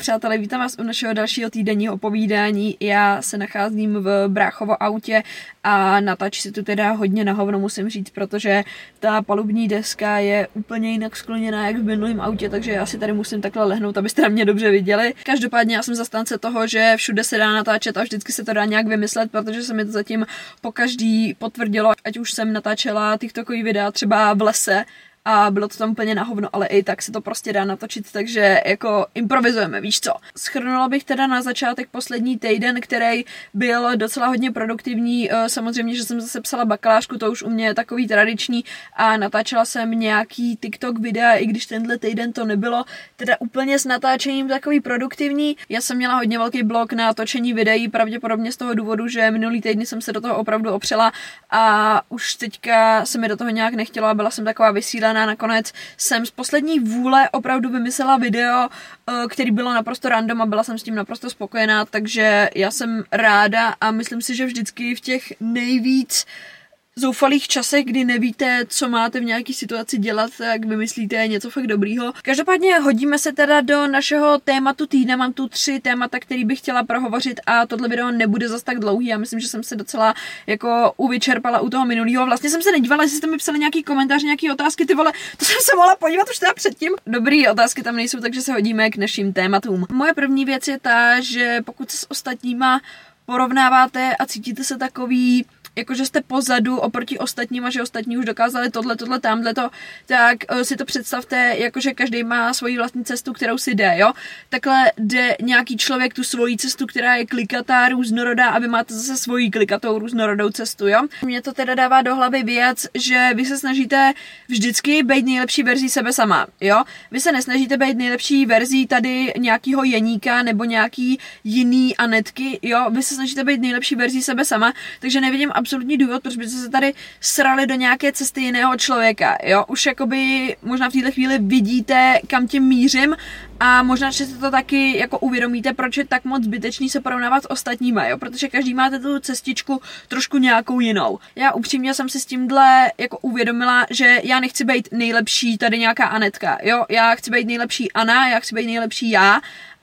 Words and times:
Přátelé, 0.00 0.38
vítám 0.38 0.60
vás 0.60 0.76
u 0.78 0.82
našeho 0.82 1.14
dalšího 1.14 1.50
týdenního 1.50 1.98
povídání. 1.98 2.76
Já 2.80 3.22
se 3.22 3.38
nacházím 3.38 3.94
v 3.94 4.28
Bráchovo 4.28 4.82
autě 4.82 5.22
a 5.64 6.00
natáčí 6.00 6.42
se 6.42 6.52
tu 6.52 6.62
teda 6.62 6.90
hodně 6.90 7.24
na 7.24 7.32
hovno, 7.32 7.58
musím 7.58 7.88
říct, 7.88 8.10
protože 8.10 8.64
ta 9.00 9.22
palubní 9.22 9.68
deska 9.68 10.18
je 10.18 10.48
úplně 10.54 10.92
jinak 10.92 11.16
skloněná, 11.16 11.66
jak 11.66 11.76
v 11.76 11.84
minulém 11.84 12.20
autě, 12.20 12.48
takže 12.48 12.72
já 12.72 12.86
si 12.86 12.98
tady 12.98 13.12
musím 13.12 13.40
takhle 13.40 13.64
lehnout, 13.64 13.98
abyste 13.98 14.22
na 14.22 14.28
mě 14.28 14.44
dobře 14.44 14.70
viděli. 14.70 15.14
Každopádně 15.26 15.76
já 15.76 15.82
jsem 15.82 15.94
zastánce 15.94 16.38
toho, 16.38 16.66
že 16.66 16.94
všude 16.96 17.24
se 17.24 17.38
dá 17.38 17.52
natáčet 17.52 17.96
a 17.96 18.02
vždycky 18.02 18.32
se 18.32 18.44
to 18.44 18.52
dá 18.52 18.64
nějak 18.64 18.86
vymyslet, 18.86 19.30
protože 19.30 19.62
se 19.62 19.74
mi 19.74 19.84
to 19.84 19.90
zatím 19.90 20.26
po 20.60 20.72
každý 20.72 21.34
potvrdilo, 21.34 21.92
ať 22.04 22.16
už 22.16 22.32
jsem 22.32 22.52
natáčela 22.52 23.16
TikTokový 23.16 23.62
videa 23.62 23.90
třeba 23.90 24.34
v 24.34 24.42
lese, 24.42 24.84
a 25.24 25.50
bylo 25.50 25.68
to 25.68 25.76
tam 25.76 25.90
úplně 25.90 26.14
na 26.14 26.22
hovno, 26.22 26.48
ale 26.52 26.66
i 26.66 26.82
tak 26.82 27.02
se 27.02 27.12
to 27.12 27.20
prostě 27.20 27.52
dá 27.52 27.64
natočit, 27.64 28.12
takže 28.12 28.60
jako 28.66 29.06
improvizujeme, 29.14 29.80
víš 29.80 30.00
co. 30.00 30.12
Schrnula 30.38 30.88
bych 30.88 31.04
teda 31.04 31.26
na 31.26 31.42
začátek 31.42 31.88
poslední 31.90 32.38
týden, 32.38 32.80
který 32.80 33.24
byl 33.54 33.96
docela 33.96 34.26
hodně 34.26 34.50
produktivní, 34.50 35.32
eh, 35.32 35.48
samozřejmě, 35.48 35.94
že 35.94 36.04
jsem 36.04 36.20
zase 36.20 36.40
psala 36.40 36.64
bakalářku, 36.64 37.18
to 37.18 37.30
už 37.30 37.42
u 37.42 37.50
mě 37.50 37.66
je 37.66 37.74
takový 37.74 38.08
tradiční 38.08 38.64
a 38.96 39.16
natáčela 39.16 39.64
jsem 39.64 39.90
nějaký 39.90 40.56
TikTok 40.56 40.98
videa, 40.98 41.34
i 41.34 41.46
když 41.46 41.66
tenhle 41.66 41.98
týden 41.98 42.32
to 42.32 42.44
nebylo, 42.44 42.84
teda 43.16 43.36
úplně 43.40 43.78
s 43.78 43.84
natáčením 43.84 44.48
takový 44.48 44.80
produktivní. 44.80 45.56
Já 45.68 45.80
jsem 45.80 45.96
měla 45.96 46.14
hodně 46.14 46.38
velký 46.38 46.62
blok 46.62 46.92
na 46.92 47.14
točení 47.14 47.52
videí, 47.52 47.88
pravděpodobně 47.88 48.52
z 48.52 48.56
toho 48.56 48.74
důvodu, 48.74 49.08
že 49.08 49.30
minulý 49.30 49.60
týden 49.60 49.86
jsem 49.86 50.00
se 50.00 50.12
do 50.12 50.20
toho 50.20 50.36
opravdu 50.36 50.72
opřela 50.72 51.12
a 51.50 52.02
už 52.08 52.34
teďka 52.34 53.04
se 53.04 53.18
mi 53.18 53.28
do 53.28 53.36
toho 53.36 53.50
nějak 53.50 53.74
nechtělo 53.74 54.06
a 54.06 54.14
byla 54.14 54.30
jsem 54.30 54.44
taková 54.44 54.70
vysílená 54.70 55.09
a 55.16 55.26
Nakonec 55.26 55.72
jsem 55.96 56.26
z 56.26 56.30
poslední 56.30 56.80
vůle 56.80 57.30
opravdu 57.30 57.68
vymyslela 57.70 58.16
video, 58.16 58.68
eh, 58.68 59.12
který 59.28 59.50
bylo 59.50 59.74
naprosto 59.74 60.08
random 60.08 60.42
a 60.42 60.46
byla 60.46 60.64
jsem 60.64 60.78
s 60.78 60.82
tím 60.82 60.94
naprosto 60.94 61.30
spokojená, 61.30 61.84
takže 61.84 62.50
já 62.54 62.70
jsem 62.70 63.04
ráda 63.12 63.74
a 63.80 63.90
myslím 63.90 64.22
si, 64.22 64.34
že 64.34 64.46
vždycky 64.46 64.94
v 64.94 65.00
těch 65.00 65.32
nejvíc 65.40 66.24
uh, 66.24 66.59
zoufalých 66.96 67.48
časech, 67.48 67.84
kdy 67.84 68.04
nevíte, 68.04 68.64
co 68.68 68.88
máte 68.88 69.20
v 69.20 69.24
nějaké 69.24 69.54
situaci 69.54 69.98
dělat, 69.98 70.30
tak 70.38 70.64
vymyslíte 70.64 71.28
něco 71.28 71.50
fakt 71.50 71.66
dobrýho. 71.66 72.12
Každopádně 72.22 72.78
hodíme 72.78 73.18
se 73.18 73.32
teda 73.32 73.60
do 73.60 73.86
našeho 73.86 74.38
tématu 74.38 74.86
týdne. 74.86 75.16
Mám 75.16 75.32
tu 75.32 75.48
tři 75.48 75.80
témata, 75.80 76.18
který 76.18 76.44
bych 76.44 76.58
chtěla 76.58 76.84
prohovořit 76.84 77.40
a 77.46 77.66
tohle 77.66 77.88
video 77.88 78.10
nebude 78.10 78.48
zas 78.48 78.62
tak 78.62 78.78
dlouhý. 78.78 79.06
Já 79.06 79.18
myslím, 79.18 79.40
že 79.40 79.48
jsem 79.48 79.62
se 79.62 79.76
docela 79.76 80.14
jako 80.46 80.92
uvyčerpala 80.96 81.60
u 81.60 81.70
toho 81.70 81.86
minulého. 81.86 82.26
Vlastně 82.26 82.50
jsem 82.50 82.62
se 82.62 82.72
nedívala, 82.72 83.02
jestli 83.02 83.18
jste 83.18 83.26
mi 83.26 83.36
psali 83.36 83.58
nějaký 83.58 83.82
komentář, 83.82 84.22
nějaké 84.22 84.52
otázky, 84.52 84.86
ty 84.86 84.94
vole, 84.94 85.12
to 85.36 85.44
jsem 85.44 85.56
se 85.60 85.76
mohla 85.76 85.96
podívat 85.96 86.30
už 86.30 86.38
teda 86.38 86.54
předtím. 86.54 86.92
Dobrý, 87.06 87.48
otázky 87.48 87.82
tam 87.82 87.96
nejsou, 87.96 88.20
takže 88.20 88.42
se 88.42 88.52
hodíme 88.52 88.90
k 88.90 88.96
našim 88.96 89.32
tématům. 89.32 89.86
Moje 89.92 90.14
první 90.14 90.44
věc 90.44 90.68
je 90.68 90.78
ta, 90.78 91.20
že 91.20 91.60
pokud 91.64 91.90
se 91.90 91.96
s 91.96 92.10
ostatníma 92.10 92.80
porovnáváte 93.26 94.16
a 94.16 94.26
cítíte 94.26 94.64
se 94.64 94.78
takový 94.78 95.44
jakože 95.76 96.06
jste 96.06 96.20
pozadu 96.20 96.78
oproti 96.78 97.18
ostatním 97.18 97.64
a 97.64 97.70
že 97.70 97.82
ostatní 97.82 98.18
už 98.18 98.24
dokázali 98.24 98.70
tohle, 98.70 98.96
tohle, 98.96 99.20
tamhle 99.20 99.54
to, 99.54 99.70
tak 100.06 100.38
uh, 100.52 100.60
si 100.60 100.76
to 100.76 100.84
představte, 100.84 101.54
jakože 101.58 101.94
každý 101.94 102.24
má 102.24 102.54
svoji 102.54 102.76
vlastní 102.76 103.04
cestu, 103.04 103.32
kterou 103.32 103.58
si 103.58 103.74
jde, 103.74 103.92
jo. 103.96 104.12
Takhle 104.48 104.92
jde 104.98 105.36
nějaký 105.42 105.76
člověk 105.76 106.14
tu 106.14 106.24
svoji 106.24 106.56
cestu, 106.56 106.86
která 106.86 107.14
je 107.14 107.26
klikatá, 107.26 107.88
různorodá 107.88 108.48
a 108.48 108.58
vy 108.58 108.68
máte 108.68 108.94
zase 108.94 109.16
svoji 109.16 109.50
klikatou, 109.50 109.98
různorodou 109.98 110.50
cestu, 110.50 110.88
jo. 110.88 111.02
Mně 111.24 111.42
to 111.42 111.52
teda 111.52 111.74
dává 111.74 112.02
do 112.02 112.14
hlavy 112.14 112.42
věc, 112.42 112.86
že 112.94 113.30
vy 113.34 113.44
se 113.44 113.58
snažíte 113.58 114.12
vždycky 114.48 115.02
být 115.02 115.26
nejlepší 115.26 115.62
verzí 115.62 115.88
sebe 115.88 116.12
sama, 116.12 116.46
jo. 116.60 116.82
Vy 117.10 117.20
se 117.20 117.32
nesnažíte 117.32 117.76
být 117.76 117.96
nejlepší 117.96 118.46
verzí 118.46 118.86
tady 118.86 119.32
nějakého 119.38 119.84
Jeníka 119.84 120.42
nebo 120.42 120.64
nějaký 120.64 121.18
jiný 121.44 121.96
Anetky, 121.96 122.58
jo. 122.62 122.90
Vy 122.90 123.02
se 123.02 123.14
snažíte 123.14 123.44
být 123.44 123.60
nejlepší 123.60 123.94
verzí 123.94 124.22
sebe 124.22 124.44
sama, 124.44 124.72
takže 125.00 125.20
nevidím 125.20 125.52
absolutní 125.60 125.96
důvod, 125.96 126.22
proč 126.22 126.36
byste 126.36 126.58
se 126.58 126.68
tady 126.68 126.94
srali 127.20 127.66
do 127.66 127.74
nějaké 127.74 128.12
cesty 128.12 128.40
jiného 128.40 128.76
člověka, 128.76 129.38
jo, 129.44 129.64
už 129.68 129.86
jakoby 129.86 130.56
možná 130.62 130.90
v 130.90 130.92
této 130.92 131.12
chvíli 131.12 131.38
vidíte, 131.38 132.20
kam 132.26 132.48
tím 132.48 132.62
mířím 132.64 133.16
a 133.60 133.82
možná, 133.82 134.10
že 134.10 134.26
si 134.26 134.38
to 134.38 134.50
taky 134.50 134.98
jako 134.98 135.18
uvědomíte, 135.18 135.72
proč 135.72 135.96
je 135.96 136.06
tak 136.06 136.24
moc 136.24 136.44
zbytečný 136.44 136.88
se 136.88 137.00
porovnávat 137.00 137.42
s 137.42 137.50
ostatníma, 137.50 138.06
jo, 138.06 138.18
protože 138.18 138.48
každý 138.48 138.74
máte 138.74 138.98
tu 138.98 139.18
cestičku 139.18 139.80
trošku 140.08 140.38
nějakou 140.38 140.80
jinou. 140.80 141.18
Já 141.36 141.52
upřímně 141.52 141.94
jsem 141.94 142.08
si 142.08 142.20
s 142.20 142.26
tímhle 142.26 142.92
jako 142.98 143.18
uvědomila, 143.18 143.86
že 143.90 144.20
já 144.24 144.40
nechci 144.40 144.64
být 144.64 144.88
nejlepší 144.92 145.58
tady 145.58 145.78
nějaká 145.78 146.06
Anetka, 146.06 146.58
jo, 146.62 146.84
já 146.88 147.14
chci 147.14 147.30
být 147.30 147.46
nejlepší 147.46 147.92
Ana, 147.92 148.28
já 148.28 148.40
chci 148.40 148.54
být 148.54 148.66
nejlepší 148.66 149.10
já 149.10 149.40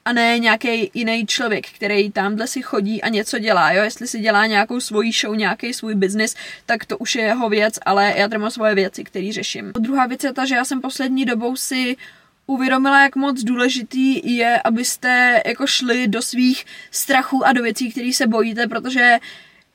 a 0.08 0.14
ne 0.14 0.40
nějaký 0.40 0.92
jiný 0.94 1.26
člověk, 1.28 1.68
který 1.70 2.12
tamhle 2.12 2.48
si 2.48 2.62
chodí 2.62 3.02
a 3.02 3.10
něco 3.10 3.40
dělá, 3.40 3.72
jo, 3.72 3.84
jestli 3.84 4.08
si 4.08 4.20
dělá 4.20 4.46
nějakou 4.46 4.80
svoji 4.80 5.12
show, 5.12 5.36
nějaký 5.36 5.74
svůj 5.74 5.96
biznis, 5.96 6.36
tak 6.66 6.86
to 6.86 6.98
už 6.98 7.16
je 7.16 7.24
jeho 7.24 7.50
věc, 7.50 7.80
ale 7.86 8.14
já 8.18 8.28
tady 8.28 8.40
mám 8.40 8.52
svoje 8.52 8.76
věci, 8.76 9.04
které 9.04 9.32
řeším. 9.32 9.72
Druhá 9.80 10.06
věc 10.06 10.24
je 10.24 10.34
ta, 10.34 10.46
že 10.46 10.56
já 10.56 10.66
jsem 10.66 10.82
poslední 10.82 11.26
dobou 11.26 11.56
si 11.56 11.98
uvědomila, 12.46 13.02
jak 13.04 13.16
moc 13.16 13.44
důležitý 13.44 14.36
je, 14.36 14.62
abyste 14.64 15.42
jako 15.46 15.68
šli 15.68 16.08
do 16.08 16.22
svých 16.22 16.66
strachů 16.92 17.46
a 17.46 17.54
do 17.54 17.64
věcí, 17.64 17.92
které 17.92 18.14
se 18.14 18.28
bojíte, 18.28 18.68
protože 18.68 19.18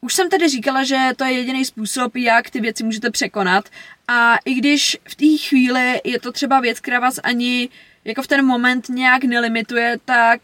už 0.01 0.15
jsem 0.15 0.31
tady 0.31 0.49
říkala, 0.49 0.85
že 0.85 0.99
to 1.17 1.25
je 1.25 1.33
jediný 1.33 1.65
způsob, 1.65 2.17
jak 2.17 2.51
ty 2.51 2.61
věci 2.61 2.85
můžete 2.85 3.11
překonat. 3.11 3.69
A 4.09 4.37
i 4.45 4.55
když 4.55 4.97
v 5.09 5.15
té 5.15 5.49
chvíli 5.49 6.01
je 6.05 6.21
to 6.21 6.33
třeba 6.33 6.61
věc, 6.61 6.81
která 6.81 7.01
vás 7.01 7.21
ani 7.23 7.69
jako 8.05 8.23
v 8.23 8.27
ten 8.27 8.47
moment 8.47 8.89
nějak 8.89 9.25
nelimituje, 9.25 9.97
tak 10.05 10.41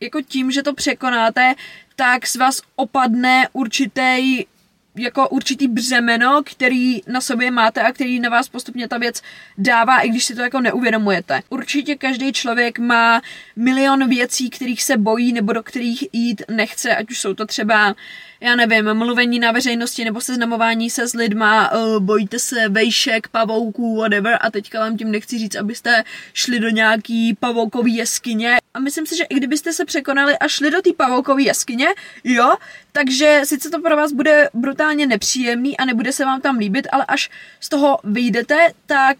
jako 0.00 0.22
tím, 0.22 0.50
že 0.50 0.62
to 0.62 0.74
překonáte, 0.74 1.54
tak 1.96 2.26
z 2.26 2.36
vás 2.36 2.62
opadne 2.76 3.48
určitý 3.52 4.44
jako 4.96 5.28
určitý 5.28 5.68
břemeno, 5.68 6.42
který 6.44 7.00
na 7.06 7.20
sobě 7.20 7.50
máte 7.50 7.82
a 7.82 7.92
který 7.92 8.20
na 8.20 8.30
vás 8.30 8.48
postupně 8.48 8.88
ta 8.88 8.98
věc 8.98 9.22
dává, 9.58 10.00
i 10.00 10.08
když 10.08 10.24
si 10.24 10.34
to 10.34 10.42
jako 10.42 10.60
neuvědomujete. 10.60 11.42
Určitě 11.48 11.96
každý 11.96 12.32
člověk 12.32 12.78
má 12.78 13.22
milion 13.56 14.08
věcí, 14.08 14.50
kterých 14.50 14.82
se 14.82 14.96
bojí 14.96 15.32
nebo 15.32 15.52
do 15.52 15.62
kterých 15.62 16.04
jít 16.12 16.42
nechce, 16.50 16.96
ať 16.96 17.10
už 17.10 17.20
jsou 17.20 17.34
to 17.34 17.46
třeba 17.46 17.94
já 18.42 18.56
nevím, 18.56 18.94
mluvení 18.94 19.38
na 19.38 19.52
veřejnosti 19.52 20.04
nebo 20.04 20.20
seznamování 20.20 20.90
se 20.90 21.08
s 21.08 21.14
lidma, 21.14 21.72
uh, 21.72 22.00
bojíte 22.00 22.38
se 22.38 22.68
vejšek, 22.68 23.28
pavouků, 23.28 23.96
whatever 23.96 24.38
a 24.40 24.50
teďka 24.50 24.80
vám 24.80 24.96
tím 24.96 25.10
nechci 25.10 25.38
říct, 25.38 25.54
abyste 25.56 26.04
šli 26.34 26.60
do 26.60 26.68
nějaký 26.68 27.34
pavoukový 27.34 27.94
jeskyně. 27.94 28.61
A 28.74 28.80
myslím 28.80 29.06
si, 29.06 29.16
že 29.16 29.24
i 29.24 29.34
kdybyste 29.34 29.72
se 29.72 29.84
překonali 29.84 30.38
a 30.38 30.48
šli 30.48 30.70
do 30.70 30.82
té 30.82 30.90
pavoukové 30.96 31.42
jeskyně, 31.42 31.86
jo, 32.24 32.54
takže 32.92 33.40
sice 33.44 33.70
to 33.70 33.80
pro 33.80 33.96
vás 33.96 34.12
bude 34.12 34.48
brutálně 34.54 35.06
nepříjemný 35.06 35.76
a 35.76 35.84
nebude 35.84 36.12
se 36.12 36.24
vám 36.24 36.40
tam 36.40 36.58
líbit, 36.58 36.88
ale 36.92 37.04
až 37.08 37.30
z 37.60 37.68
toho 37.68 37.98
vyjdete, 38.04 38.72
tak 38.86 39.18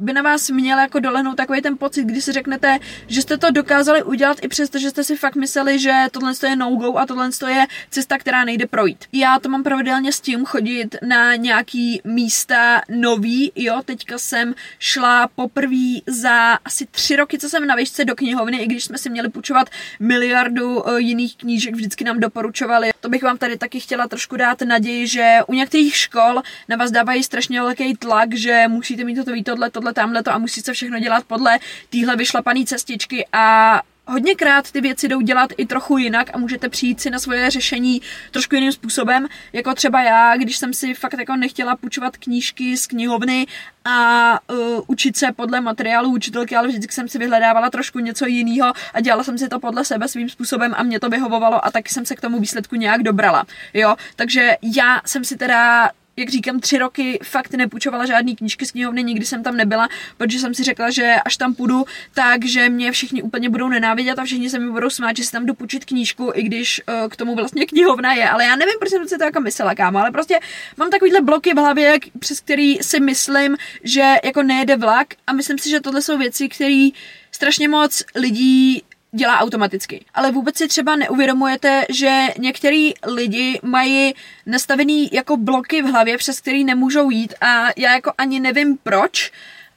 by 0.00 0.12
na 0.12 0.22
vás 0.22 0.50
měl 0.50 0.78
jako 0.78 1.00
dolehnout 1.00 1.36
takový 1.36 1.62
ten 1.62 1.76
pocit, 1.76 2.04
kdy 2.04 2.22
si 2.22 2.32
řeknete, 2.32 2.78
že 3.06 3.22
jste 3.22 3.38
to 3.38 3.50
dokázali 3.50 4.02
udělat 4.02 4.38
i 4.42 4.48
přesto, 4.48 4.78
že 4.78 4.90
jste 4.90 5.04
si 5.04 5.16
fakt 5.16 5.36
mysleli, 5.36 5.78
že 5.78 5.92
tohle 6.10 6.32
je 6.48 6.56
no-go 6.56 6.98
a 6.98 7.06
tohle 7.06 7.30
je 7.48 7.66
cesta, 7.90 8.18
která 8.18 8.44
nejde 8.44 8.66
projít. 8.66 9.04
Já 9.12 9.38
to 9.38 9.48
mám 9.48 9.62
pravidelně 9.62 10.12
s 10.12 10.20
tím 10.20 10.44
chodit 10.44 10.96
na 11.02 11.34
nějaký 11.36 12.00
místa 12.04 12.82
nový, 12.88 13.52
jo, 13.54 13.80
teďka 13.84 14.18
jsem 14.18 14.54
šla 14.78 15.28
poprvé 15.34 16.00
za 16.06 16.58
asi 16.64 16.86
tři 16.90 17.16
roky, 17.16 17.38
co 17.38 17.48
jsem 17.48 17.66
na 17.66 17.74
výšce 17.74 18.04
do 18.04 18.14
knihovny, 18.14 18.58
i 18.58 18.66
když 18.66 18.84
jsme 18.84 18.98
si 18.98 19.10
měli 19.10 19.28
půjčovat 19.28 19.68
miliardu 20.00 20.82
uh, 20.82 20.96
jiných 20.96 21.36
knížek, 21.36 21.74
vždycky 21.74 22.04
nám 22.04 22.20
doporučovali. 22.20 22.90
To 23.00 23.08
bych 23.08 23.22
vám 23.22 23.38
tady 23.38 23.58
taky 23.58 23.80
chtěla 23.80 24.08
trošku 24.08 24.36
dát 24.36 24.60
naději, 24.60 25.06
že 25.06 25.38
u 25.46 25.54
některých 25.54 25.96
škol 25.96 26.42
na 26.68 26.76
vás 26.76 26.90
dávají 26.90 27.22
strašně 27.22 27.60
velký 27.60 27.96
tlak, 27.96 28.34
že 28.34 28.64
musíte 28.68 29.04
mít 29.04 29.14
toto, 29.14 29.30
tohle, 29.44 29.70
tohle, 29.70 29.92
tamhle 29.92 30.22
to 30.22 30.32
a 30.32 30.38
musí 30.38 30.60
se 30.60 30.72
všechno 30.72 30.98
dělat 30.98 31.24
podle 31.24 31.58
téhle 31.90 32.16
vyšlapané 32.16 32.64
cestičky 32.64 33.26
a 33.32 33.80
hodněkrát 34.10 34.70
ty 34.70 34.80
věci 34.80 35.08
jdou 35.08 35.20
dělat 35.20 35.50
i 35.56 35.66
trochu 35.66 35.98
jinak 35.98 36.30
a 36.32 36.38
můžete 36.38 36.68
přijít 36.68 37.00
si 37.00 37.10
na 37.10 37.18
svoje 37.18 37.50
řešení 37.50 38.02
trošku 38.30 38.54
jiným 38.54 38.72
způsobem, 38.72 39.26
jako 39.52 39.74
třeba 39.74 40.02
já, 40.02 40.36
když 40.36 40.56
jsem 40.56 40.74
si 40.74 40.94
fakt 40.94 41.18
jako 41.18 41.36
nechtěla 41.36 41.76
půjčovat 41.76 42.16
knížky 42.16 42.76
z 42.76 42.86
knihovny 42.86 43.46
a 43.84 44.38
uh, 44.50 44.80
učit 44.86 45.16
se 45.16 45.32
podle 45.36 45.60
materiálu 45.60 46.10
učitelky, 46.10 46.56
ale 46.56 46.68
vždycky 46.68 46.92
jsem 46.92 47.08
si 47.08 47.18
vyhledávala 47.18 47.70
trošku 47.70 47.98
něco 47.98 48.26
jiného 48.26 48.72
a 48.94 49.00
dělala 49.00 49.24
jsem 49.24 49.38
si 49.38 49.48
to 49.48 49.60
podle 49.60 49.84
sebe 49.84 50.08
svým 50.08 50.28
způsobem 50.28 50.74
a 50.76 50.82
mě 50.82 51.00
to 51.00 51.08
vyhovovalo 51.08 51.64
a 51.64 51.70
taky 51.70 51.92
jsem 51.92 52.06
se 52.06 52.16
k 52.16 52.20
tomu 52.20 52.40
výsledku 52.40 52.76
nějak 52.76 53.02
dobrala. 53.02 53.44
Jo, 53.74 53.96
takže 54.16 54.56
já 54.62 55.00
jsem 55.06 55.24
si 55.24 55.36
teda 55.36 55.90
jak 56.16 56.28
říkám, 56.28 56.60
tři 56.60 56.78
roky 56.78 57.18
fakt 57.22 57.52
nepůjčovala 57.52 58.06
žádný 58.06 58.36
knížky 58.36 58.66
z 58.66 58.70
knihovny, 58.70 59.02
nikdy 59.02 59.26
jsem 59.26 59.42
tam 59.42 59.56
nebyla, 59.56 59.88
protože 60.16 60.38
jsem 60.38 60.54
si 60.54 60.64
řekla, 60.64 60.90
že 60.90 61.14
až 61.24 61.36
tam 61.36 61.54
půjdu, 61.54 61.84
takže 62.14 62.68
mě 62.68 62.92
všichni 62.92 63.22
úplně 63.22 63.48
budou 63.50 63.68
nenávidět 63.68 64.18
a 64.18 64.24
všichni 64.24 64.50
se 64.50 64.58
mi 64.58 64.70
budou 64.70 64.90
smát, 64.90 65.16
že 65.16 65.24
si 65.24 65.32
tam 65.32 65.46
dopučit 65.46 65.84
knížku, 65.84 66.30
i 66.34 66.42
když 66.42 66.82
uh, 66.88 67.08
k 67.08 67.16
tomu 67.16 67.34
vlastně 67.34 67.66
knihovna 67.66 68.12
je. 68.12 68.30
Ale 68.30 68.44
já 68.44 68.56
nevím, 68.56 68.74
proč 68.78 68.90
jsem 68.90 69.08
si 69.08 69.18
to 69.18 69.24
jako 69.24 69.40
myslela, 69.40 69.74
kámo, 69.74 69.98
ale 69.98 70.10
prostě 70.10 70.40
mám 70.76 70.90
takovýhle 70.90 71.20
bloky 71.20 71.54
v 71.54 71.56
hlavě, 71.56 71.98
přes 72.18 72.40
který 72.40 72.78
si 72.78 73.00
myslím, 73.00 73.56
že 73.84 74.14
jako 74.24 74.42
nejede 74.42 74.76
vlak 74.76 75.06
a 75.26 75.32
myslím 75.32 75.58
si, 75.58 75.70
že 75.70 75.80
tohle 75.80 76.02
jsou 76.02 76.18
věci, 76.18 76.48
které 76.48 76.88
strašně 77.30 77.68
moc 77.68 78.02
lidí 78.14 78.82
dělá 79.12 79.38
automaticky. 79.38 80.04
Ale 80.14 80.32
vůbec 80.32 80.56
si 80.56 80.68
třeba 80.68 80.96
neuvědomujete, 80.96 81.84
že 81.88 82.28
některý 82.38 82.92
lidi 83.06 83.60
mají 83.62 84.14
nastavený 84.46 85.08
jako 85.12 85.36
bloky 85.36 85.82
v 85.82 85.86
hlavě, 85.86 86.18
přes 86.18 86.40
který 86.40 86.64
nemůžou 86.64 87.10
jít 87.10 87.34
a 87.40 87.66
já 87.76 87.92
jako 87.92 88.12
ani 88.18 88.40
nevím 88.40 88.78
proč, 88.82 89.32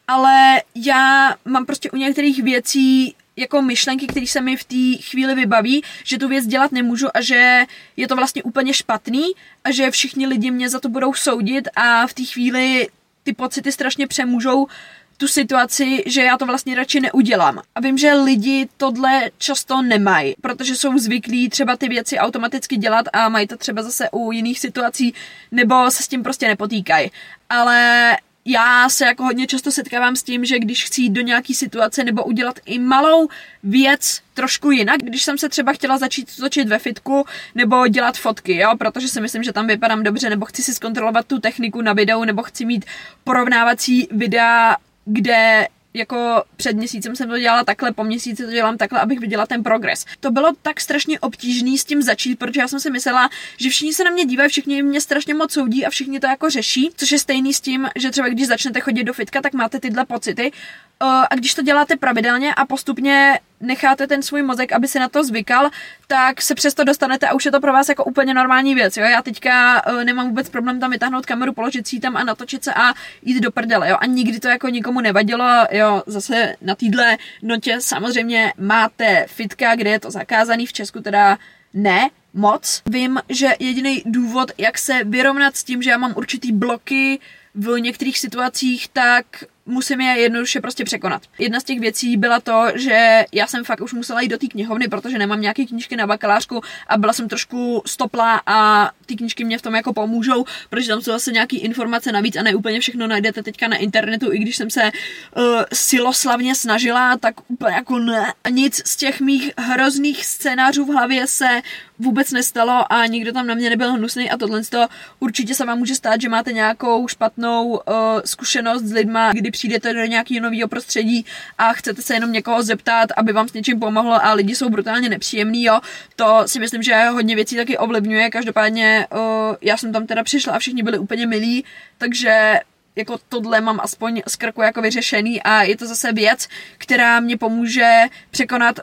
ale 0.08 0.62
já 0.76 1.36
mám 1.46 1.66
prostě 1.66 1.92
u 1.92 1.98
některých 1.98 2.44
věcí 2.44 3.16
jako 3.36 3.62
myšlenky, 3.62 4.08
které 4.08 4.28
se 4.28 4.42
mi 4.42 4.58
v 4.58 4.64
té 4.64 5.04
chvíli 5.04 5.36
vybaví, 5.36 5.84
že 6.04 6.18
tu 6.18 6.28
věc 6.28 6.46
dělat 6.46 6.72
nemůžu 6.72 7.08
a 7.14 7.22
že 7.22 7.64
je 7.98 8.08
to 8.08 8.16
vlastně 8.16 8.44
úplně 8.44 8.74
špatný 8.74 9.24
a 9.64 9.72
že 9.72 9.92
všichni 9.92 10.28
lidi 10.28 10.52
mě 10.52 10.70
za 10.70 10.80
to 10.80 10.90
budou 10.90 11.14
soudit 11.14 11.68
a 11.76 12.08
v 12.08 12.14
té 12.14 12.24
chvíli 12.24 12.88
ty 13.24 13.34
pocity 13.34 13.72
strašně 13.72 14.08
přemůžou 14.08 14.68
tu 15.18 15.28
situaci, 15.28 16.04
že 16.06 16.22
já 16.24 16.38
to 16.38 16.46
vlastně 16.46 16.76
radši 16.76 17.00
neudělám. 17.00 17.62
A 17.76 17.82
vím, 17.82 17.98
že 17.98 18.14
lidi 18.14 18.70
tohle 18.78 19.32
často 19.38 19.82
nemají, 19.82 20.36
protože 20.42 20.76
jsou 20.76 20.98
zvyklí 20.98 21.50
třeba 21.50 21.78
ty 21.78 21.88
věci 21.88 22.18
automaticky 22.18 22.78
dělat 22.78 23.06
a 23.14 23.30
mají 23.30 23.48
to 23.48 23.58
třeba 23.58 23.84
zase 23.84 24.10
u 24.12 24.32
jiných 24.32 24.60
situací, 24.60 25.14
nebo 25.52 25.92
se 25.92 26.04
s 26.04 26.08
tím 26.08 26.24
prostě 26.24 26.48
nepotýkají. 26.48 27.12
Ale 27.50 28.18
já 28.46 28.90
se 28.90 29.06
jako 29.06 29.24
hodně 29.24 29.48
často 29.48 29.72
setkávám 29.72 30.16
s 30.16 30.24
tím, 30.24 30.46
že 30.46 30.60
když 30.60 30.86
chci 30.86 31.02
jít 31.02 31.10
do 31.10 31.22
nějaký 31.22 31.54
situace 31.54 32.04
nebo 32.04 32.24
udělat 32.24 32.60
i 32.66 32.80
malou 32.80 33.30
věc 33.64 34.22
trošku 34.34 34.72
jinak, 34.72 35.00
když 35.00 35.24
jsem 35.24 35.38
se 35.38 35.50
třeba 35.50 35.74
chtěla 35.74 35.98
začít 35.98 36.38
točit 36.38 36.68
ve 36.68 36.80
fitku 36.80 37.26
nebo 37.56 37.88
dělat 37.88 38.18
fotky, 38.18 38.56
jo, 38.56 38.72
protože 38.78 39.08
si 39.08 39.22
myslím, 39.22 39.44
že 39.44 39.54
tam 39.54 39.68
vypadám 39.68 40.04
dobře, 40.04 40.30
nebo 40.30 40.46
chci 40.46 40.64
si 40.64 40.74
zkontrolovat 40.74 41.28
tu 41.28 41.40
techniku 41.40 41.82
na 41.82 41.94
videu, 41.94 42.24
nebo 42.24 42.44
chci 42.44 42.66
mít 42.66 42.86
porovnávací 43.24 44.08
videa, 44.12 44.78
kde 45.06 45.68
jako 45.96 46.44
před 46.56 46.76
měsícem 46.76 47.16
jsem 47.16 47.30
to 47.30 47.40
dělala 47.40 47.64
takhle, 47.64 47.92
po 47.92 48.04
měsíci 48.04 48.46
to 48.46 48.52
dělám 48.52 48.78
takhle, 48.78 49.00
abych 49.00 49.20
viděla 49.20 49.46
ten 49.46 49.64
progres. 49.64 50.06
To 50.20 50.32
bylo 50.32 50.52
tak 50.62 50.82
strašně 50.82 51.20
obtížný 51.20 51.78
s 51.78 51.86
tím 51.86 52.02
začít, 52.02 52.36
protože 52.36 52.62
já 52.62 52.68
jsem 52.68 52.80
si 52.80 52.90
myslela, 52.90 53.30
že 53.58 53.70
všichni 53.70 53.94
se 53.94 54.04
na 54.04 54.12
mě 54.12 54.26
dívají, 54.26 54.50
všichni 54.50 54.84
mě 54.84 55.02
strašně 55.02 55.34
moc 55.34 55.52
soudí 55.52 55.86
a 55.86 55.90
všichni 55.90 56.20
to 56.20 56.28
jako 56.28 56.50
řeší, 56.50 56.90
což 56.96 57.12
je 57.12 57.20
stejný 57.20 57.54
s 57.54 57.62
tím, 57.62 57.90
že 57.96 58.12
třeba 58.12 58.30
když 58.30 58.48
začnete 58.48 58.80
chodit 58.80 59.04
do 59.04 59.14
fitka, 59.14 59.42
tak 59.42 59.54
máte 59.54 59.80
tyhle 59.80 60.06
pocity. 60.06 60.52
A 61.00 61.36
když 61.36 61.54
to 61.54 61.62
děláte 61.62 61.96
pravidelně 61.96 62.54
a 62.54 62.66
postupně 62.66 63.40
necháte 63.64 64.08
ten 64.08 64.22
svůj 64.22 64.42
mozek, 64.42 64.72
aby 64.72 64.88
si 64.88 65.00
na 65.00 65.10
to 65.10 65.24
zvykal, 65.24 65.70
tak 66.08 66.42
se 66.42 66.56
přesto 66.56 66.84
dostanete 66.84 67.28
a 67.28 67.34
už 67.34 67.46
je 67.46 67.52
to 67.52 67.60
pro 67.60 67.74
vás 67.74 67.90
jako 67.90 68.04
úplně 68.04 68.34
normální 68.34 68.76
věc. 68.76 68.98
Jo? 68.98 69.04
Já 69.04 69.22
teďka 69.22 69.86
uh, 69.88 70.04
nemám 70.04 70.28
vůbec 70.28 70.50
problém 70.50 70.80
tam 70.80 70.92
vytáhnout 70.92 71.26
kameru, 71.26 71.54
položit 71.54 71.88
si 71.88 72.00
tam 72.00 72.18
a 72.18 72.24
natočit 72.24 72.64
se 72.64 72.74
a 72.74 72.94
jít 73.22 73.40
do 73.40 73.52
prdele. 73.52 73.90
Jo? 73.90 73.98
A 74.00 74.06
nikdy 74.06 74.40
to 74.40 74.48
jako 74.48 74.70
nikomu 74.70 75.02
nevadilo. 75.02 75.46
Jo? 75.72 76.04
Zase 76.06 76.56
na 76.62 76.76
týdle 76.76 77.18
notě 77.42 77.82
samozřejmě 77.82 78.54
máte 78.58 79.26
fitka, 79.28 79.76
kde 79.76 79.90
je 79.90 80.00
to 80.00 80.12
zakázaný, 80.12 80.66
v 80.66 80.74
Česku 80.74 81.02
teda 81.02 81.38
ne, 81.74 82.10
moc. 82.34 82.82
Vím, 82.90 83.20
že 83.30 83.50
jediný 83.60 84.04
důvod, 84.06 84.52
jak 84.58 84.78
se 84.78 85.04
vyrovnat 85.04 85.58
s 85.58 85.64
tím, 85.64 85.82
že 85.82 85.90
já 85.90 85.98
mám 85.98 86.14
určitý 86.16 86.52
bloky 86.52 87.20
v 87.56 87.80
některých 87.80 88.20
situacích, 88.20 88.88
tak 88.94 89.26
musím 89.66 90.02
je 90.02 90.20
jednoduše 90.20 90.62
prostě 90.62 90.84
překonat. 90.84 91.22
Jedna 91.40 91.60
z 91.60 91.64
těch 91.64 91.80
věcí 91.80 92.18
byla 92.18 92.40
to, 92.40 92.66
že 92.76 93.26
já 93.32 93.48
jsem 93.48 93.64
fakt 93.64 93.82
už 93.82 93.94
musela 93.94 94.22
jít 94.22 94.28
do 94.28 94.38
té 94.38 94.48
knihovny, 94.48 94.88
protože 94.88 95.18
nemám 95.18 95.42
nějaké 95.42 95.66
knížky 95.66 95.96
na 95.96 96.08
bakalářku 96.08 96.62
a 96.88 96.98
byla 96.98 97.14
jsem 97.14 97.30
trošku 97.30 97.82
stopla 97.86 98.42
a 98.46 98.92
ty 99.06 99.16
knížky 99.16 99.44
mě 99.44 99.58
v 99.58 99.62
tom 99.62 99.76
jako 99.76 99.94
pomůžou, 99.94 100.46
protože 100.70 100.88
tam 100.88 101.02
jsou 101.02 101.12
zase 101.12 101.32
nějaké 101.32 101.58
informace 101.58 102.12
navíc 102.12 102.36
a 102.36 102.44
ne 102.44 102.56
úplně 102.56 102.80
všechno 102.80 103.08
najdete 103.08 103.44
teďka 103.44 103.68
na 103.68 103.78
internetu, 103.78 104.34
i 104.34 104.40
když 104.40 104.56
jsem 104.56 104.70
se 104.70 104.82
uh, 104.84 105.44
siloslavně 105.74 106.56
snažila, 106.56 107.18
tak 107.18 107.36
úplně 107.48 107.76
jako 107.76 108.00
ne. 108.00 108.34
Nic 108.50 108.82
z 108.88 108.96
těch 108.96 109.22
mých 109.22 109.52
hrozných 109.58 110.26
scénářů 110.26 110.86
v 110.86 110.94
hlavě 110.94 111.28
se 111.28 111.62
vůbec 112.00 112.32
nestalo 112.32 112.94
a 112.94 113.06
nikdo 113.06 113.32
tam 113.32 113.48
na 113.48 113.56
mě 113.56 113.70
nebyl 113.70 113.94
hnusný 113.94 114.32
a 114.32 114.38
tohle 114.38 114.64
to 114.64 114.88
určitě 115.20 115.56
se 115.56 115.66
vám 115.66 115.78
může 115.78 115.96
stát, 115.96 116.22
že 116.22 116.30
máte 116.30 116.54
nějakou 116.54 117.08
špatnou 117.08 117.68
uh, 117.68 117.82
zkušenost 118.26 118.84
s 118.84 118.92
lidma, 118.92 119.34
kdy 119.34 119.52
přijdete 119.52 119.94
do 119.94 120.06
nějakého 120.06 120.44
nového 120.44 120.68
prostředí 120.68 121.26
a 121.58 121.74
chcete 121.74 122.02
se 122.02 122.14
jenom 122.14 122.32
někoho 122.32 122.64
zeptat, 122.64 123.10
aby 123.18 123.34
vám 123.34 123.48
s 123.48 123.54
něčím 123.54 123.80
pomohlo 123.80 124.26
a 124.26 124.34
lidi 124.34 124.56
jsou 124.56 124.70
brutálně 124.70 125.10
nepříjemný, 125.10 125.64
jo. 125.64 125.80
To 126.16 126.44
si 126.46 126.60
myslím, 126.60 126.84
že 126.84 127.06
hodně 127.06 127.36
věcí 127.36 127.56
taky 127.56 127.78
ovlivňuje. 127.78 128.30
Každopádně 128.30 129.08
uh, 129.12 129.20
já 129.62 129.78
jsem 129.78 129.94
tam 129.94 130.08
teda 130.08 130.24
přišla 130.24 130.54
a 130.54 130.60
všichni 130.60 130.84
byli 130.84 130.98
úplně 130.98 131.28
milí, 131.28 131.66
takže 131.98 132.60
jako 132.96 133.20
tohle 133.30 133.62
mám 133.62 133.80
aspoň 133.84 134.22
z 134.28 134.36
krku 134.36 134.62
jako 134.62 134.82
vyřešený 134.82 135.44
a 135.44 135.64
je 135.64 135.78
to 135.78 135.88
zase 135.88 136.14
věc, 136.14 136.48
která 136.78 137.20
mě 137.20 137.38
pomůže 137.38 138.02
překonat 138.32 138.80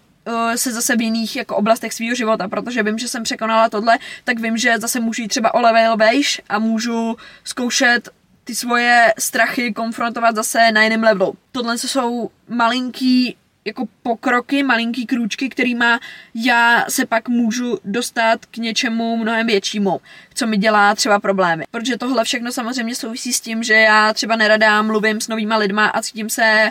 se 0.54 0.72
zase 0.72 0.96
v 0.96 1.00
jiných 1.00 1.36
jako 1.36 1.56
oblastech 1.56 1.92
svého 1.92 2.14
života, 2.14 2.48
protože 2.48 2.82
vím, 2.82 2.98
že 2.98 3.08
jsem 3.08 3.22
překonala 3.22 3.68
tohle, 3.68 3.98
tak 4.24 4.38
vím, 4.38 4.56
že 4.56 4.78
zase 4.78 5.00
můžu 5.00 5.22
jít 5.22 5.28
třeba 5.28 5.54
o 5.54 5.60
level 5.60 5.96
vejš 5.96 6.40
a 6.48 6.58
můžu 6.58 7.16
zkoušet 7.44 8.08
ty 8.44 8.54
svoje 8.54 9.14
strachy 9.18 9.72
konfrontovat 9.72 10.36
zase 10.36 10.72
na 10.72 10.82
jiném 10.82 11.02
levelu. 11.02 11.34
Tohle 11.52 11.78
jsou 11.78 12.30
malinký 12.48 13.36
jako 13.64 13.84
pokroky, 14.02 14.62
malinký 14.62 15.06
krůčky, 15.06 15.48
kterýma 15.48 16.00
já 16.34 16.84
se 16.88 17.06
pak 17.06 17.28
můžu 17.28 17.78
dostat 17.84 18.46
k 18.46 18.56
něčemu 18.56 19.16
mnohem 19.16 19.46
většímu, 19.46 20.00
co 20.34 20.46
mi 20.46 20.56
dělá 20.56 20.94
třeba 20.94 21.20
problémy. 21.20 21.64
Protože 21.70 21.96
tohle 21.96 22.24
všechno 22.24 22.52
samozřejmě 22.52 22.94
souvisí 22.94 23.32
s 23.32 23.40
tím, 23.40 23.62
že 23.62 23.74
já 23.74 24.12
třeba 24.14 24.36
nerada 24.36 24.82
mluvím 24.82 25.20
s 25.20 25.28
novýma 25.28 25.56
lidma 25.56 25.86
a 25.86 26.02
cítím 26.02 26.30
se 26.30 26.70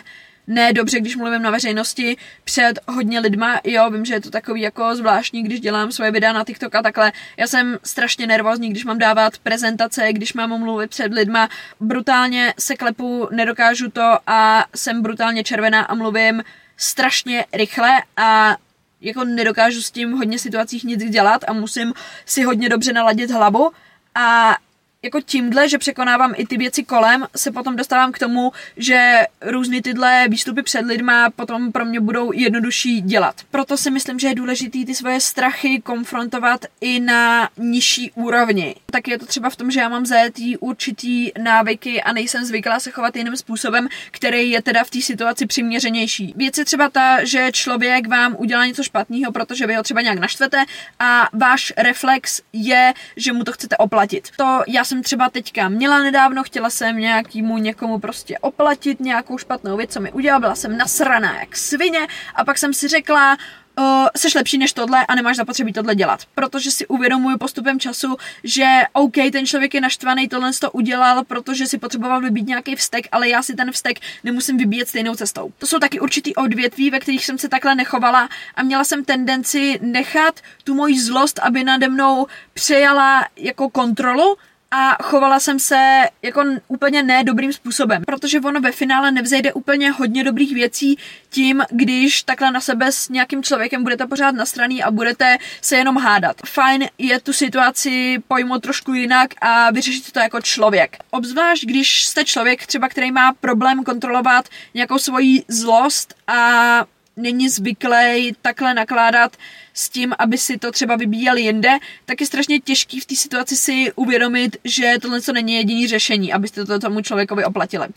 ne 0.50 0.74
dobře, 0.74 1.00
když 1.00 1.16
mluvím 1.16 1.42
na 1.42 1.52
veřejnosti 1.52 2.18
před 2.44 2.80
hodně 2.88 3.20
lidma. 3.20 3.62
Jo, 3.64 3.90
vím, 3.90 4.06
že 4.06 4.14
je 4.14 4.22
to 4.22 4.30
takový 4.30 4.62
jako 4.62 4.96
zvláštní, 4.96 5.44
když 5.44 5.60
dělám 5.60 5.92
svoje 5.92 6.12
videa 6.12 6.34
na 6.34 6.44
TikTok 6.44 6.76
a 6.76 6.82
takhle. 6.82 7.12
Já 7.38 7.48
jsem 7.48 7.78
strašně 7.84 8.28
nervózní, 8.28 8.70
když 8.70 8.86
mám 8.86 8.98
dávat 8.98 9.38
prezentace, 9.38 10.14
když 10.14 10.34
mám 10.34 10.60
mluvit 10.60 10.90
před 10.90 11.14
lidma. 11.14 11.50
Brutálně 11.80 12.54
se 12.60 12.76
klepu, 12.76 13.28
nedokážu 13.32 13.90
to 13.90 14.18
a 14.28 14.66
jsem 14.76 15.02
brutálně 15.02 15.44
červená 15.44 15.82
a 15.82 15.96
mluvím 15.96 16.44
strašně 16.78 17.46
rychle 17.54 17.90
a 18.18 18.58
jako 19.02 19.24
nedokážu 19.24 19.82
s 19.82 19.92
tím 19.92 20.12
v 20.12 20.18
hodně 20.18 20.40
situacích 20.40 20.84
nic 20.84 21.10
dělat 21.10 21.44
a 21.48 21.54
musím 21.54 21.94
si 22.26 22.44
hodně 22.44 22.70
dobře 22.70 22.94
naladit 22.94 23.32
hlavu 23.32 23.72
a 24.16 24.58
jako 25.04 25.22
tímhle, 25.22 25.70
že 25.70 25.78
překonávám 25.78 26.34
i 26.36 26.48
ty 26.48 26.58
věci 26.58 26.84
kolem, 26.84 27.26
se 27.36 27.52
potom 27.52 27.76
dostávám 27.76 28.12
k 28.12 28.20
tomu, 28.20 28.52
že 28.78 29.20
různý 29.42 29.82
tyhle 29.82 30.28
výstupy 30.28 30.64
před 30.64 30.86
lidma 30.86 31.30
potom 31.30 31.72
pro 31.72 31.86
mě 31.86 32.00
budou 32.00 32.32
jednodušší 32.34 33.02
dělat. 33.02 33.36
Proto 33.52 33.78
si 33.78 33.92
myslím, 33.92 34.20
že 34.20 34.28
je 34.28 34.36
důležité 34.36 34.86
ty 34.86 34.96
svoje 34.96 35.22
strachy 35.22 35.82
konfrontovat 35.82 36.66
i 36.82 37.00
na 37.00 37.50
nižší 37.58 38.12
úrovni. 38.16 38.76
Tak 38.92 39.08
je 39.08 39.20
to 39.20 39.26
třeba 39.26 39.50
v 39.50 39.56
tom, 39.56 39.72
že 39.72 39.80
já 39.80 39.90
mám 39.90 40.06
zajetý 40.06 40.58
určitý 40.58 41.32
návyky 41.44 42.02
a 42.02 42.14
nejsem 42.14 42.46
zvyklá 42.46 42.80
se 42.80 42.92
chovat 42.92 43.16
jiným 43.16 43.38
způsobem, 43.38 43.88
který 44.12 44.52
je 44.52 44.62
teda 44.62 44.84
v 44.84 44.90
té 44.90 45.02
situaci 45.02 45.46
přiměřenější. 45.46 46.34
Věc 46.36 46.58
je 46.58 46.66
třeba 46.66 46.90
ta, 46.90 47.24
že 47.24 47.52
člověk 47.52 48.08
vám 48.08 48.36
udělá 48.40 48.66
něco 48.66 48.84
špatného, 48.84 49.32
protože 49.32 49.68
vy 49.68 49.76
ho 49.76 49.84
třeba 49.84 50.02
nějak 50.02 50.20
naštvete 50.20 50.66
a 51.00 51.30
váš 51.34 51.74
reflex 51.78 52.42
je, 52.54 52.94
že 53.16 53.34
mu 53.34 53.44
to 53.44 53.52
chcete 53.52 53.78
oplatit. 53.78 54.30
To 54.38 54.64
já 54.68 54.84
jsem 54.90 55.04
třeba 55.04 55.30
teďka 55.30 55.70
měla 55.70 56.00
nedávno, 56.00 56.44
chtěla 56.44 56.70
jsem 56.70 56.98
nějakýmu 56.98 57.58
někomu 57.58 58.00
prostě 58.00 58.38
oplatit 58.38 59.00
nějakou 59.00 59.38
špatnou 59.38 59.78
věc, 59.78 59.94
co 59.94 60.00
mi 60.00 60.12
udělal, 60.12 60.40
byla 60.40 60.56
jsem 60.56 60.78
nasraná 60.78 61.40
jak 61.40 61.58
svině 61.58 62.08
a 62.36 62.46
pak 62.46 62.58
jsem 62.58 62.74
si 62.74 62.88
řekla, 62.88 63.38
uh, 63.80 64.08
seš 64.18 64.36
lepší 64.36 64.58
než 64.58 64.74
tohle 64.74 65.06
a 65.06 65.16
nemáš 65.16 65.36
zapotřebí 65.36 65.74
tohle 65.74 65.96
dělat. 65.96 66.26
Protože 66.36 66.72
si 66.72 66.88
uvědomuju 66.88 67.38
postupem 67.38 67.80
času, 67.80 68.18
že 68.44 68.66
OK, 68.94 69.16
ten 69.32 69.46
člověk 69.46 69.74
je 69.74 69.82
naštvaný, 69.82 70.28
tohle 70.28 70.52
to 70.60 70.72
udělal, 70.72 71.24
protože 71.24 71.68
si 71.68 71.78
potřeboval 71.78 72.22
vybít 72.22 72.48
nějaký 72.48 72.76
vztek, 72.76 73.08
ale 73.12 73.30
já 73.30 73.44
si 73.44 73.56
ten 73.56 73.72
vztek 73.72 74.00
nemusím 74.24 74.58
vybíjet 74.58 74.90
stejnou 74.90 75.16
cestou. 75.16 75.52
To 75.58 75.68
jsou 75.68 75.80
taky 75.80 76.00
určitý 76.00 76.36
odvětví, 76.36 76.90
ve 76.90 77.00
kterých 77.00 77.26
jsem 77.26 77.38
se 77.38 77.50
takhle 77.50 77.76
nechovala 77.76 78.30
a 78.56 78.64
měla 78.64 78.84
jsem 78.84 79.06
tendenci 79.06 79.80
nechat 79.82 80.40
tu 80.64 80.74
moji 80.74 81.00
zlost, 81.00 81.40
aby 81.40 81.64
nade 81.64 81.90
mnou 81.90 82.28
přejala 82.54 83.28
jako 83.36 83.70
kontrolu 83.70 84.36
a 84.72 85.04
chovala 85.04 85.40
jsem 85.40 85.60
se 85.60 86.10
jako 86.22 86.44
úplně 86.68 87.04
nedobrým 87.04 87.54
způsobem, 87.54 88.04
protože 88.06 88.40
ono 88.40 88.62
ve 88.62 88.72
finále 88.72 89.12
nevzejde 89.12 89.54
úplně 89.54 89.92
hodně 89.92 90.24
dobrých 90.24 90.54
věcí 90.54 90.98
tím, 91.30 91.64
když 91.70 92.24
takhle 92.24 92.52
na 92.52 92.62
sebe 92.62 92.92
s 92.92 93.10
nějakým 93.10 93.44
člověkem 93.44 93.84
budete 93.84 94.08
pořád 94.08 94.36
nastraný 94.36 94.84
a 94.84 94.92
budete 94.92 95.38
se 95.62 95.76
jenom 95.76 95.98
hádat. 95.98 96.36
Fajn 96.46 96.88
je 96.98 97.20
tu 97.20 97.34
situaci 97.34 98.18
pojmout 98.28 98.64
trošku 98.64 98.94
jinak 98.94 99.30
a 99.42 99.72
vyřešit 99.72 100.12
to 100.12 100.20
jako 100.20 100.42
člověk. 100.42 100.98
Obzvlášť, 101.12 101.66
když 101.66 102.06
jste 102.06 102.26
člověk 102.26 102.68
třeba, 102.68 102.90
který 102.90 103.12
má 103.12 103.34
problém 103.34 103.84
kontrolovat 103.84 104.50
nějakou 104.74 104.98
svoji 104.98 105.44
zlost 105.48 106.16
a 106.28 106.86
není 107.22 107.50
zvyklý 107.50 108.36
takhle 108.42 108.74
nakládat 108.74 109.38
s 109.74 109.90
tím, 109.90 110.14
aby 110.20 110.38
si 110.38 110.58
to 110.58 110.72
třeba 110.72 110.96
vybíjel 110.96 111.38
jinde, 111.38 111.70
tak 112.06 112.22
je 112.22 112.28
strašně 112.28 112.60
těžký 112.60 113.00
v 113.00 113.06
té 113.06 113.16
situaci 113.16 113.56
si 113.56 113.92
uvědomit, 113.96 114.58
že 114.64 114.94
tohle 115.02 115.22
co 115.22 115.34
není 115.34 115.54
jediný 115.54 115.88
řešení, 115.88 116.34
abyste 116.34 116.66
to 116.66 116.80
tomu 116.80 117.02
člověkovi 117.02 117.46
oplatili. 117.46 117.88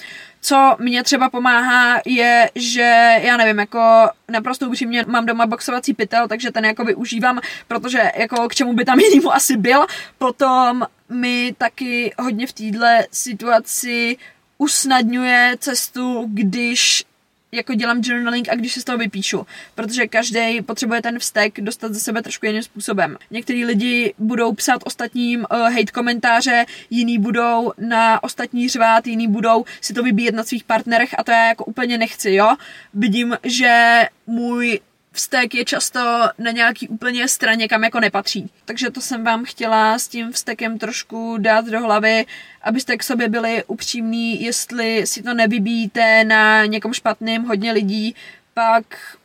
Co 0.41 0.77
mě 0.79 1.03
třeba 1.03 1.31
pomáhá, 1.31 2.01
je, 2.07 2.51
že 2.55 3.17
já 3.23 3.37
nevím, 3.37 3.59
jako 3.59 4.09
naprosto 4.29 4.69
upřímně 4.69 5.05
mám 5.09 5.27
doma 5.27 5.47
boxovací 5.47 5.95
pytel, 5.95 6.29
takže 6.29 6.51
ten 6.51 6.65
jako 6.65 6.85
využívám, 6.85 7.41
protože 7.69 8.13
jako 8.17 8.49
k 8.49 8.55
čemu 8.55 8.73
by 8.73 8.85
tam 8.85 9.01
jinému 9.01 9.35
asi 9.35 9.57
byl. 9.57 9.87
Potom 10.19 10.87
mi 11.09 11.55
taky 11.59 12.15
hodně 12.19 12.47
v 12.47 12.53
této 12.53 12.87
situaci 13.13 14.17
usnadňuje 14.59 15.57
cestu, 15.59 16.25
když 16.29 17.05
jako 17.55 17.75
dělám 17.75 18.01
journaling 18.05 18.49
a 18.49 18.55
když 18.55 18.73
se 18.73 18.81
z 18.81 18.85
toho 18.85 18.99
vypíšu, 18.99 19.47
protože 19.75 20.07
každý 20.07 20.63
potřebuje 20.63 21.03
ten 21.03 21.19
vztek 21.19 21.61
dostat 21.61 21.95
ze 21.95 22.01
sebe 22.01 22.23
trošku 22.23 22.47
jiným 22.47 22.63
způsobem. 22.63 23.17
Některý 23.31 23.65
lidi 23.65 24.15
budou 24.19 24.53
psát 24.53 24.83
ostatním 24.85 25.41
uh, 25.41 25.59
hate 25.59 25.93
komentáře, 25.93 26.65
jiní 26.91 27.19
budou 27.19 27.73
na 27.79 28.23
ostatní 28.23 28.69
řvát, 28.69 29.07
jiní 29.07 29.29
budou 29.29 29.65
si 29.81 29.95
to 29.95 30.03
vybíjet 30.03 30.35
na 30.35 30.45
svých 30.45 30.65
partnerech 30.65 31.15
a 31.19 31.25
to 31.25 31.31
já 31.31 31.49
jako 31.49 31.65
úplně 31.65 31.99
nechci, 31.99 32.33
jo. 32.33 32.57
Vidím, 32.95 33.39
že 33.45 34.03
můj 34.27 34.81
vztek 35.13 35.55
je 35.55 35.65
často 35.65 36.01
na 36.39 36.51
nějaký 36.51 36.89
úplně 36.89 37.29
straně, 37.29 37.69
kam 37.69 37.85
jako 37.85 38.01
nepatří. 38.01 38.51
Takže 38.65 38.91
to 38.91 39.01
jsem 39.01 39.25
vám 39.25 39.45
chtěla 39.45 39.99
s 39.99 40.09
tím 40.09 40.33
vztekem 40.33 40.79
trošku 40.79 41.37
dát 41.39 41.67
do 41.67 41.81
hlavy, 41.81 42.27
abyste 42.63 42.97
k 42.97 43.03
sobě 43.03 43.29
byli 43.29 43.65
upřímní, 43.67 44.43
jestli 44.43 45.07
si 45.07 45.23
to 45.23 45.35
nevybíjíte 45.35 46.25
na 46.25 46.65
někom 46.65 46.93
špatným, 46.93 47.45
hodně 47.45 47.73
lidí, 47.73 48.15
pak 48.55 48.85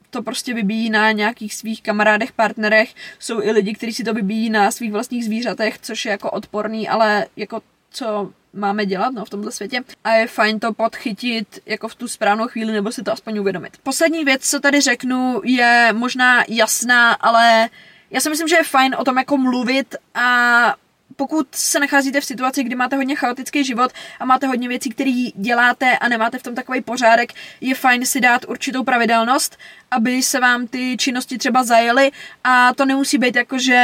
to 0.10 0.24
prostě 0.24 0.54
vybíjí 0.54 0.90
na 0.90 1.12
nějakých 1.12 1.56
svých 1.56 1.82
kamarádech, 1.82 2.32
partnerech. 2.32 2.96
Jsou 3.20 3.42
i 3.42 3.52
lidi, 3.52 3.74
kteří 3.74 3.94
si 3.94 4.04
to 4.04 4.14
vybíjí 4.14 4.50
na 4.50 4.72
svých 4.72 4.92
vlastních 4.92 5.26
zvířatech, 5.26 5.80
což 5.82 6.06
je 6.06 6.12
jako 6.12 6.32
odporný, 6.32 6.90
ale 6.90 7.26
jako 7.36 7.62
co 7.92 8.32
máme 8.58 8.86
dělat 8.86 9.14
no, 9.14 9.26
v 9.26 9.30
tomto 9.30 9.52
světě 9.52 9.84
a 10.04 10.12
je 10.12 10.28
fajn 10.28 10.60
to 10.60 10.74
podchytit 10.74 11.60
jako 11.66 11.88
v 11.88 11.96
tu 11.96 12.08
správnou 12.08 12.48
chvíli 12.48 12.74
nebo 12.74 12.92
si 12.92 13.04
to 13.04 13.12
aspoň 13.12 13.38
uvědomit. 13.38 13.78
Poslední 13.84 14.26
věc, 14.26 14.50
co 14.50 14.60
tady 14.60 14.82
řeknu, 14.82 15.42
je 15.44 15.90
možná 15.94 16.44
jasná, 16.48 17.14
ale 17.14 17.70
já 18.12 18.20
si 18.20 18.30
myslím, 18.30 18.48
že 18.48 18.56
je 18.56 18.64
fajn 18.64 18.96
o 19.00 19.04
tom 19.04 19.18
jako 19.18 19.38
mluvit 19.38 19.96
a 20.16 20.76
pokud 21.18 21.48
se 21.52 21.80
nacházíte 21.80 22.22
v 22.22 22.26
situaci, 22.26 22.64
kdy 22.64 22.76
máte 22.76 22.96
hodně 22.96 23.16
chaotický 23.16 23.64
život 23.64 23.92
a 24.20 24.26
máte 24.26 24.48
hodně 24.48 24.68
věcí, 24.68 24.90
které 24.90 25.30
děláte 25.36 25.98
a 25.98 26.08
nemáte 26.08 26.38
v 26.38 26.44
tom 26.44 26.56
takový 26.56 26.82
pořádek, 26.82 27.34
je 27.62 27.76
fajn 27.76 28.06
si 28.06 28.22
dát 28.22 28.46
určitou 28.48 28.84
pravidelnost, 28.84 29.58
aby 29.92 30.24
se 30.24 30.40
vám 30.40 30.68
ty 30.68 30.98
činnosti 30.98 31.38
třeba 31.38 31.64
zajely 31.64 32.12
a 32.44 32.74
to 32.74 32.86
nemusí 32.86 33.18
být 33.18 33.36
jako, 33.36 33.60
že 33.60 33.78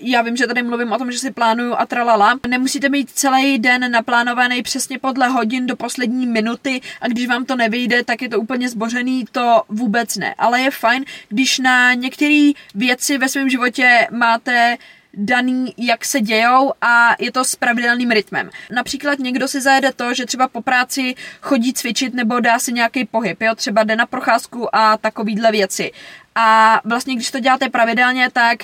já 0.00 0.22
vím, 0.22 0.36
že 0.36 0.46
tady 0.46 0.62
mluvím 0.62 0.92
o 0.92 0.98
tom, 0.98 1.12
že 1.12 1.18
si 1.18 1.30
plánuju 1.30 1.74
a 1.78 1.86
tralala. 1.86 2.38
Nemusíte 2.48 2.88
mít 2.88 3.10
celý 3.10 3.58
den 3.58 3.92
naplánovaný 3.92 4.62
přesně 4.62 4.98
podle 4.98 5.28
hodin 5.28 5.66
do 5.66 5.76
poslední 5.76 6.26
minuty 6.26 6.80
a 7.00 7.08
když 7.08 7.26
vám 7.26 7.44
to 7.44 7.56
nevyjde, 7.56 8.04
tak 8.04 8.22
je 8.22 8.28
to 8.28 8.40
úplně 8.40 8.68
zbořený, 8.68 9.24
to 9.32 9.62
vůbec 9.68 10.16
ne. 10.16 10.34
Ale 10.38 10.60
je 10.60 10.70
fajn, 10.70 11.04
když 11.28 11.58
na 11.58 11.94
některé 11.94 12.50
věci 12.74 13.18
ve 13.18 13.28
svém 13.28 13.48
životě 13.48 14.08
máte 14.10 14.76
daný, 15.14 15.74
jak 15.76 16.04
se 16.04 16.20
dějou 16.20 16.72
a 16.80 17.16
je 17.18 17.32
to 17.32 17.44
s 17.44 17.56
pravidelným 17.56 18.10
rytmem. 18.10 18.50
Například 18.70 19.18
někdo 19.18 19.48
si 19.48 19.60
zajede 19.60 19.92
to, 19.92 20.14
že 20.14 20.26
třeba 20.26 20.48
po 20.48 20.62
práci 20.62 21.14
chodí 21.40 21.72
cvičit 21.72 22.14
nebo 22.14 22.40
dá 22.40 22.58
si 22.58 22.72
nějaký 22.72 23.04
pohyb, 23.04 23.42
jo, 23.42 23.54
třeba 23.54 23.84
jde 23.84 23.96
na 23.96 24.06
procházku 24.06 24.76
a 24.76 24.96
takovýhle 24.96 25.50
věci. 25.52 25.92
A 26.34 26.80
vlastně, 26.84 27.14
když 27.14 27.30
to 27.30 27.40
děláte 27.40 27.68
pravidelně, 27.68 28.30
tak 28.32 28.58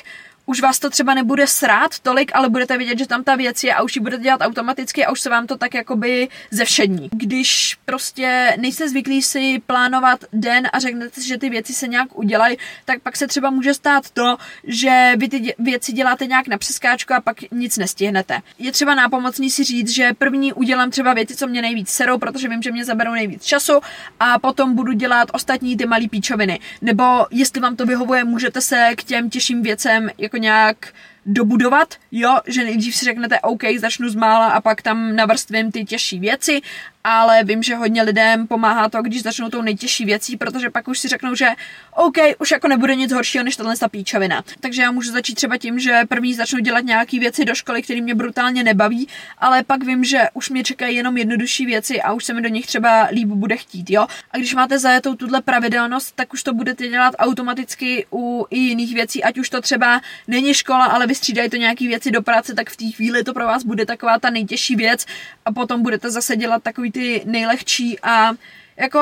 už 0.47 0.61
vás 0.61 0.79
to 0.79 0.91
třeba 0.91 1.15
nebude 1.15 1.47
srát 1.47 1.99
tolik, 1.99 2.31
ale 2.35 2.49
budete 2.49 2.79
vidět, 2.79 2.99
že 2.99 3.07
tam 3.07 3.25
ta 3.25 3.37
věc 3.37 3.65
je 3.65 3.75
a 3.75 3.83
už 3.83 3.97
ji 3.97 4.03
budete 4.03 4.23
dělat 4.23 4.41
automaticky 4.41 5.05
a 5.05 5.13
už 5.13 5.21
se 5.21 5.31
vám 5.31 5.47
to 5.47 5.57
tak 5.57 5.75
jakoby 5.75 6.29
zevšední. 6.51 7.09
Když 7.13 7.77
prostě 7.85 8.57
nejste 8.59 8.89
zvyklí 8.89 9.23
si 9.23 9.63
plánovat 9.67 10.25
den 10.33 10.69
a 10.73 10.79
řeknete 10.79 11.21
si, 11.21 11.29
že 11.29 11.39
ty 11.39 11.51
věci 11.51 11.73
se 11.73 11.89
nějak 11.89 12.19
udělají, 12.19 12.57
tak 12.85 13.03
pak 13.03 13.17
se 13.17 13.27
třeba 13.27 13.51
může 13.51 13.75
stát 13.75 14.11
to, 14.11 14.37
že 14.65 15.13
vy 15.17 15.29
ty 15.29 15.55
věci 15.59 15.93
děláte 15.93 16.27
nějak 16.27 16.49
na 16.49 16.59
přeskáčku 16.59 17.15
a 17.15 17.21
pak 17.21 17.37
nic 17.51 17.79
nestihnete. 17.79 18.41
Je 18.59 18.73
třeba 18.73 18.95
nápomocný 18.95 19.51
si 19.51 19.65
říct, 19.65 19.89
že 19.89 20.13
první 20.19 20.53
udělám 20.53 20.91
třeba 20.91 21.15
věci, 21.15 21.37
co 21.37 21.47
mě 21.47 21.63
nejvíc 21.63 21.89
serou, 21.89 22.19
protože 22.19 22.49
vím, 22.49 22.63
že 22.63 22.73
mě 22.73 22.85
zaberou 22.85 23.13
nejvíc 23.13 23.45
času 23.45 23.81
a 24.21 24.39
potom 24.39 24.75
budu 24.75 24.93
dělat 24.93 25.29
ostatní 25.33 25.77
ty 25.77 25.87
malé 25.87 26.09
píčoviny. 26.09 26.61
Nebo 26.83 27.27
jestli 27.31 27.61
vám 27.61 27.77
to 27.77 27.87
vyhovuje, 27.87 28.25
můžete 28.25 28.61
se 28.61 28.91
k 28.97 29.05
těm 29.05 29.31
těžším 29.31 29.63
věcem 29.63 30.11
jako 30.19 30.36
jako 30.37 30.43
nějak 30.43 30.93
dobudovat, 31.27 31.95
jo, 32.13 32.39
že 32.47 32.65
nejdřív 32.65 32.97
si 32.97 33.05
řeknete, 33.05 33.41
OK, 33.41 33.63
začnu 33.79 34.09
z 34.09 34.15
mála 34.15 34.49
a 34.49 34.61
pak 34.61 34.83
tam 34.83 35.17
navrstvím 35.17 35.73
ty 35.73 35.85
těžší 35.85 36.19
věci 36.19 36.61
ale 37.09 37.45
vím, 37.45 37.63
že 37.63 37.75
hodně 37.75 38.03
lidem 38.03 38.47
pomáhá 38.47 38.89
to, 38.89 39.03
když 39.03 39.23
začnou 39.23 39.49
tou 39.49 39.63
nejtěžší 39.63 40.05
věcí, 40.05 40.37
protože 40.37 40.71
pak 40.71 40.89
už 40.89 40.99
si 40.99 41.09
řeknou, 41.09 41.35
že 41.35 41.49
OK, 41.95 42.17
už 42.39 42.51
jako 42.51 42.69
nebude 42.69 42.95
nic 42.95 43.13
horšího 43.13 43.45
než 43.45 43.57
tohle 43.57 43.77
ta 43.77 43.89
píčovina. 43.89 44.45
Takže 44.61 44.83
já 44.83 44.91
můžu 44.91 45.13
začít 45.13 45.35
třeba 45.35 45.57
tím, 45.57 45.79
že 45.79 46.01
první 46.09 46.35
začnu 46.35 46.59
dělat 46.59 46.85
nějaké 46.85 47.19
věci 47.19 47.45
do 47.45 47.55
školy, 47.55 47.83
které 47.83 48.01
mě 48.01 48.15
brutálně 48.15 48.65
nebaví, 48.65 49.09
ale 49.39 49.63
pak 49.63 49.85
vím, 49.85 50.05
že 50.05 50.23
už 50.35 50.51
mě 50.51 50.65
čekají 50.65 50.97
jenom 50.97 51.17
jednodušší 51.17 51.67
věci 51.67 52.03
a 52.03 52.13
už 52.13 52.25
se 52.25 52.35
mi 52.35 52.43
do 52.43 52.49
nich 52.49 52.67
třeba 52.67 53.09
líp 53.13 53.29
bude 53.29 53.57
chtít, 53.57 53.91
jo. 53.91 54.07
A 54.31 54.39
když 54.39 54.55
máte 54.55 54.79
zajetou 54.79 55.15
tuhle 55.15 55.43
pravidelnost, 55.43 56.17
tak 56.17 56.33
už 56.33 56.43
to 56.43 56.55
budete 56.55 56.89
dělat 56.89 57.15
automaticky 57.19 58.07
u 58.13 58.47
i 58.51 58.59
jiných 58.59 58.95
věcí, 58.95 59.25
ať 59.25 59.39
už 59.39 59.51
to 59.51 59.61
třeba 59.61 60.01
není 60.29 60.55
škola, 60.55 60.85
ale 60.85 61.07
vystřídají 61.07 61.51
to 61.51 61.57
nějaké 61.57 61.89
věci 61.89 62.11
do 62.11 62.23
práce, 62.23 62.55
tak 62.55 62.71
v 62.71 62.77
té 62.77 62.85
chvíli 62.91 63.25
to 63.25 63.35
pro 63.35 63.45
vás 63.45 63.65
bude 63.65 63.87
taková 63.87 64.19
ta 64.19 64.31
nejtěžší 64.31 64.77
věc 64.77 65.07
a 65.45 65.53
potom 65.53 65.83
budete 65.83 66.11
zase 66.11 66.37
dělat 66.37 66.63
takový 66.63 66.96
ty 66.97 67.23
nejlehčí 67.25 68.01
a 68.01 68.33
jako 68.77 69.01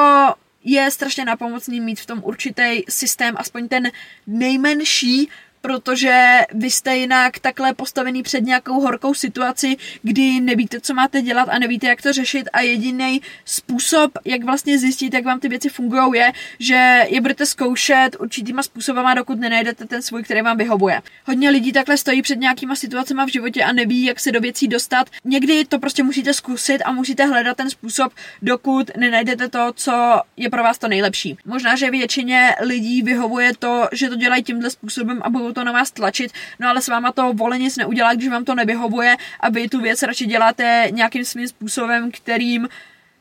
je 0.65 0.91
strašně 0.91 1.25
napomocný 1.25 1.81
mít 1.81 2.01
v 2.01 2.07
tom 2.07 2.21
určitý 2.25 2.83
systém, 2.89 3.35
aspoň 3.39 3.69
ten 3.69 3.91
nejmenší, 4.27 5.29
protože 5.65 6.41
vy 6.53 6.71
jste 6.71 6.97
jinak 6.97 7.39
takhle 7.39 7.75
postavený 7.75 8.23
před 8.23 8.41
nějakou 8.41 8.81
horkou 8.81 9.15
situaci, 9.15 9.77
kdy 10.03 10.41
nevíte, 10.41 10.81
co 10.81 10.95
máte 10.95 11.23
dělat 11.23 11.49
a 11.49 11.59
nevíte, 11.59 11.87
jak 11.87 12.03
to 12.03 12.13
řešit 12.13 12.49
a 12.53 12.61
jediný 12.61 13.23
způsob, 13.45 14.13
jak 14.25 14.45
vlastně 14.45 14.79
zjistit, 14.79 15.15
jak 15.15 15.25
vám 15.25 15.41
ty 15.41 15.49
věci 15.49 15.69
fungují, 15.69 16.13
je, 16.15 16.33
že 16.59 17.07
je 17.09 17.21
budete 17.21 17.47
zkoušet 17.47 18.17
určitýma 18.19 18.63
způsobama, 18.63 19.15
dokud 19.15 19.39
nenajdete 19.39 19.85
ten 19.85 20.03
svůj, 20.03 20.23
který 20.23 20.43
vám 20.43 20.57
vyhovuje. 20.57 21.03
Hodně 21.25 21.51
lidí 21.51 21.73
takhle 21.73 21.97
stojí 21.97 22.23
před 22.23 22.37
nějakýma 22.37 22.77
situacemi 22.77 23.23
v 23.27 23.33
životě 23.33 23.65
a 23.65 23.73
neví, 23.73 24.05
jak 24.05 24.21
se 24.21 24.33
do 24.33 24.41
věcí 24.41 24.69
dostat. 24.69 25.11
Někdy 25.25 25.65
to 25.65 25.79
prostě 25.79 26.03
musíte 26.03 26.35
zkusit 26.35 26.83
a 26.85 26.93
musíte 26.93 27.27
hledat 27.27 27.57
ten 27.57 27.71
způsob, 27.71 28.13
dokud 28.43 28.91
nenajdete 28.97 29.49
to, 29.49 29.73
co 29.77 30.21
je 30.37 30.51
pro 30.51 30.63
vás 30.63 30.79
to 30.79 30.89
nejlepší. 30.89 31.37
Možná, 31.45 31.77
že 31.77 31.91
většině 31.91 32.55
lidí 32.61 33.03
vyhovuje 33.03 33.53
to, 33.59 33.89
že 33.93 34.09
to 34.09 34.15
dělají 34.15 34.43
tímhle 34.43 34.71
způsobem 34.71 35.21
a 35.23 35.31
budou 35.31 35.54
to 35.55 35.65
na 35.65 35.73
vás 35.73 35.91
tlačit, 35.91 36.33
no 36.59 36.69
ale 36.69 36.83
s 36.83 36.89
váma 36.89 37.13
to 37.13 37.33
vole 37.33 37.59
nic 37.59 37.77
neudělá, 37.77 38.15
když 38.15 38.29
vám 38.29 38.45
to 38.45 38.55
nevyhovuje 38.55 39.17
a 39.41 39.51
vy 39.51 39.69
tu 39.69 39.81
věc 39.81 40.03
radši 40.03 40.27
děláte 40.27 40.89
nějakým 40.91 41.25
svým 41.25 41.49
způsobem, 41.49 42.11
kterým 42.11 42.69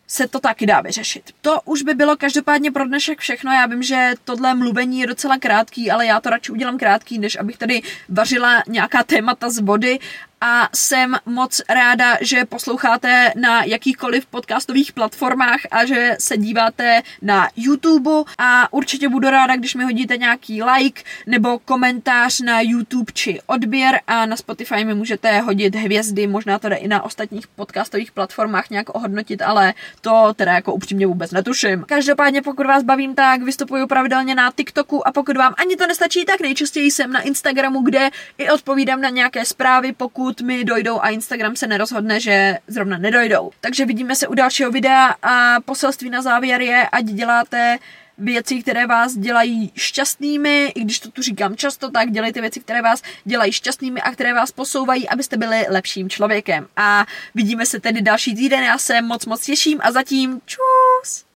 se 0.08 0.28
to 0.28 0.40
taky 0.40 0.66
dá 0.66 0.82
vyřešit. 0.82 1.32
To 1.42 1.62
už 1.66 1.82
by 1.82 1.94
bylo 1.94 2.18
každopádně 2.18 2.72
pro 2.72 2.86
dnešek 2.86 3.20
všechno. 3.20 3.52
Já 3.52 3.66
vím, 3.66 3.84
že 3.84 4.13
tohle 4.24 4.56
mluvení 4.56 5.00
je 5.00 5.08
docela 5.08 5.38
krátký, 5.38 5.92
ale 5.92 6.06
já 6.06 6.20
to 6.20 6.30
radši 6.30 6.52
udělám 6.52 6.78
krátký, 6.78 7.20
než 7.20 7.40
abych 7.40 7.58
tady 7.58 7.82
vařila 8.10 8.63
nějaká 8.68 9.04
témata 9.04 9.50
z 9.50 9.60
vody 9.60 10.00
a 10.46 10.70
jsem 10.76 11.16
moc 11.26 11.62
ráda, 11.70 12.18
že 12.22 12.46
posloucháte 12.46 13.32
na 13.36 13.64
jakýchkoliv 13.64 14.26
podcastových 14.26 14.92
platformách 14.92 15.60
a 15.72 15.86
že 15.86 16.16
se 16.20 16.38
díváte 16.38 17.02
na 17.22 17.50
YouTube. 17.56 18.12
A 18.38 18.74
určitě 18.74 19.10
budu 19.10 19.30
ráda, 19.30 19.56
když 19.56 19.76
mi 19.76 19.84
hodíte 19.84 20.18
nějaký 20.18 20.64
like 20.64 21.04
nebo 21.28 21.60
komentář 21.60 22.42
na 22.42 22.62
YouTube 22.62 23.12
či 23.14 23.40
odběr. 23.46 24.00
A 24.08 24.26
na 24.26 24.36
Spotify 24.36 24.86
mi 24.86 24.94
můžete 24.94 25.40
hodit 25.40 25.76
hvězdy, 25.76 26.28
možná 26.28 26.60
to 26.60 26.70
jde 26.70 26.76
i 26.76 26.88
na 26.88 27.04
ostatních 27.04 27.48
podcastových 27.48 28.12
platformách 28.12 28.70
nějak 28.70 28.96
ohodnotit, 28.96 29.42
ale 29.42 29.74
to 30.02 30.34
teda 30.36 30.54
jako 30.54 30.74
upřímně 30.74 31.08
vůbec 31.08 31.32
netuším. 31.32 31.84
Každopádně 31.88 32.42
pokud 32.42 32.66
vás 32.66 32.84
bavím, 32.84 33.16
tak 33.16 33.42
vystupuju 33.42 33.88
pravidelně 33.88 34.36
na 34.36 34.52
TikToku. 34.56 35.08
A 35.08 35.12
pokud 35.12 35.38
vám 35.38 35.54
ani 35.58 35.76
to 35.76 35.88
nestačí, 35.88 36.26
tak 36.26 36.42
nejčastěji 36.42 36.92
jsem 36.92 37.12
na 37.12 37.22
Instagramu, 37.22 37.82
kde 37.82 38.10
i 38.38 38.50
odpovídám 38.50 39.02
na 39.02 39.10
nějaké 39.10 39.46
zprávy, 39.46 39.94
pokud 39.94 40.33
pokud 40.34 40.46
mi 40.46 40.63
dojdou 40.63 41.00
a 41.02 41.10
Instagram 41.10 41.56
se 41.56 41.68
nerozhodne, 41.68 42.20
že 42.20 42.58
zrovna 42.68 42.98
nedojdou. 42.98 43.52
Takže 43.62 43.86
vidíme 43.86 44.16
se 44.16 44.28
u 44.28 44.34
dalšího 44.34 44.72
videa 44.72 45.16
a 45.22 45.62
poselství 45.62 46.10
na 46.10 46.22
závěr 46.22 46.62
je, 46.62 46.88
ať 46.92 47.06
děláte 47.06 47.78
věci, 48.18 48.62
které 48.62 48.88
vás 48.88 49.18
dělají 49.18 49.72
šťastnými, 49.75 50.72
i 50.75 50.84
když 50.84 51.00
to 51.00 51.12
tu 51.12 51.22
říkám 51.22 51.56
často, 51.56 51.92
tak 51.92 52.12
dělejte 52.12 52.42
věci, 52.42 52.60
které 52.60 52.82
vás 52.82 53.02
dělají 53.25 53.52
šťastnými 53.52 54.02
a 54.02 54.12
které 54.12 54.34
vás 54.34 54.52
posouvají, 54.52 55.10
abyste 55.10 55.38
byli 55.38 55.66
lepším 55.70 56.10
člověkem. 56.10 56.68
A 56.75 57.06
vidíme 57.36 57.66
se 57.66 57.80
tedy 57.80 58.02
další 58.02 58.36
týden, 58.36 58.63
já 58.63 58.78
se 58.78 59.02
moc 59.02 59.25
moc 59.25 59.46
těším 59.46 59.80
a 59.84 59.92
zatím 59.92 60.42
čus! 60.46 61.25